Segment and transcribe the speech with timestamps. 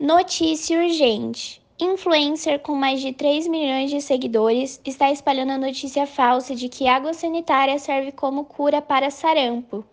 [0.00, 1.60] Notícia urgente.
[1.76, 6.86] Influencer com mais de 3 milhões de seguidores está espalhando a notícia falsa de que
[6.86, 9.84] água sanitária serve como cura para sarampo.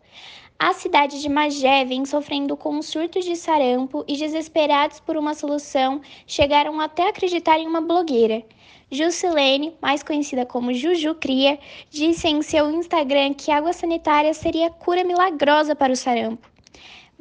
[0.60, 6.00] A cidade de Magé vem sofrendo com surtos de sarampo e, desesperados por uma solução,
[6.28, 8.44] chegaram até acreditar em uma blogueira.
[8.92, 11.58] Jusilene, mais conhecida como Juju Cria,
[11.90, 16.55] disse em seu Instagram que água sanitária seria cura milagrosa para o sarampo.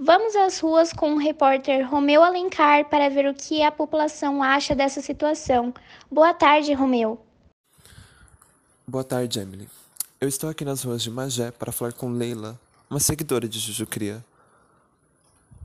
[0.06, 4.74] Vamos às ruas com o repórter Romeu Alencar para ver o que a população acha
[4.74, 5.72] dessa situação.
[6.10, 7.18] Boa tarde, Romeu.
[8.86, 9.66] Boa tarde, Emily.
[10.20, 13.86] Eu estou aqui nas ruas de Magé para falar com Leila, uma seguidora de Juju
[13.86, 14.22] Cria.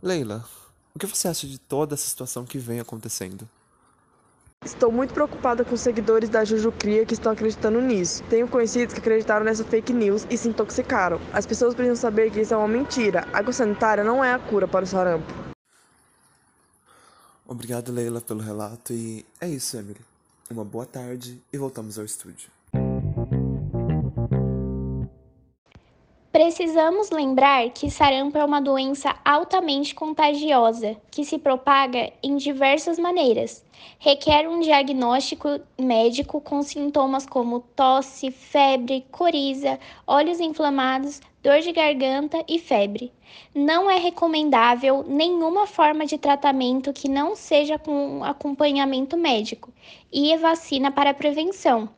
[0.02, 0.46] Leila,
[0.96, 3.46] o que você acha de toda essa situação que vem acontecendo?
[4.66, 8.22] Estou muito preocupada com os seguidores da Juju Cria que estão acreditando nisso.
[8.30, 11.18] Tenho conhecidos que acreditaram nessa fake news e se intoxicaram.
[11.32, 13.26] As pessoas precisam saber que isso é uma mentira.
[13.32, 15.34] Água sanitária não é a cura para o sarampo.
[17.48, 20.02] Obrigado, Leila, pelo relato e é isso, Emily.
[20.52, 22.52] Uma boa tarde e voltamos ao estúdio.
[26.32, 33.66] Precisamos lembrar que sarampo é uma doença altamente contagiosa, que se propaga em diversas maneiras.
[33.98, 42.46] Requer um diagnóstico médico com sintomas como tosse, febre, coriza, olhos inflamados, dor de garganta
[42.48, 43.12] e febre.
[43.56, 49.74] Não é recomendável nenhuma forma de tratamento que não seja com acompanhamento médico
[50.14, 51.90] e vacina para prevenção.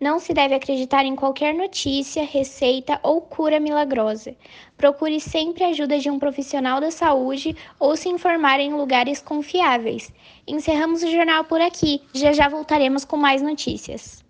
[0.00, 4.34] Não se deve acreditar em qualquer notícia, receita ou cura milagrosa.
[4.74, 10.10] Procure sempre a ajuda de um profissional da saúde ou se informar em lugares confiáveis.
[10.48, 12.00] Encerramos o jornal por aqui.
[12.14, 14.24] Já já voltaremos com mais notícias.